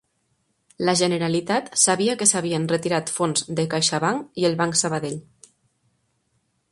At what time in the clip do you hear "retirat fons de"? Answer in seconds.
2.73-3.65